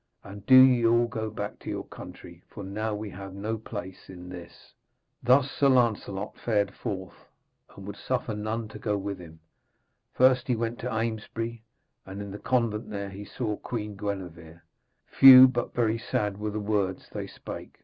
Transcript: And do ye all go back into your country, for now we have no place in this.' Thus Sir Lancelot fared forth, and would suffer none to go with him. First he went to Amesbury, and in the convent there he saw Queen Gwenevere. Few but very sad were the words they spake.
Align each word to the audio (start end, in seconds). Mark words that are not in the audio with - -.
And 0.23 0.43
do 0.47 0.55
ye 0.59 0.83
all 0.83 1.05
go 1.05 1.29
back 1.29 1.51
into 1.53 1.69
your 1.69 1.83
country, 1.83 2.41
for 2.49 2.63
now 2.63 2.95
we 2.95 3.11
have 3.11 3.35
no 3.35 3.59
place 3.59 4.09
in 4.09 4.29
this.' 4.29 4.73
Thus 5.21 5.51
Sir 5.51 5.69
Lancelot 5.69 6.35
fared 6.39 6.73
forth, 6.73 7.29
and 7.77 7.85
would 7.85 7.97
suffer 7.97 8.33
none 8.33 8.67
to 8.69 8.79
go 8.79 8.97
with 8.97 9.19
him. 9.19 9.41
First 10.11 10.47
he 10.47 10.55
went 10.55 10.79
to 10.79 10.91
Amesbury, 10.91 11.63
and 12.03 12.19
in 12.19 12.31
the 12.31 12.39
convent 12.39 12.89
there 12.89 13.11
he 13.11 13.23
saw 13.25 13.57
Queen 13.57 13.95
Gwenevere. 13.95 14.63
Few 15.05 15.47
but 15.47 15.75
very 15.75 15.99
sad 15.99 16.39
were 16.39 16.49
the 16.49 16.59
words 16.59 17.07
they 17.11 17.27
spake. 17.27 17.77